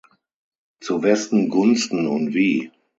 Zu 0.79 1.03
wessen 1.03 1.49
Gunsten 1.49 2.07
und 2.07 2.33
wie? 2.33 2.71